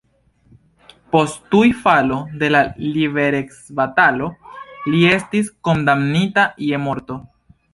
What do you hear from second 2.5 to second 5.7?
la liberecbatalo li estis